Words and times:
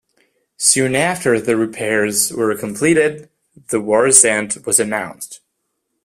Soon 0.57 0.95
after 0.95 1.39
the 1.39 1.55
repairs 1.55 2.33
were 2.33 2.55
completed, 2.55 3.29
the 3.67 3.79
war's 3.79 4.25
end 4.25 4.57
was 4.65 4.79
announced. 4.79 5.41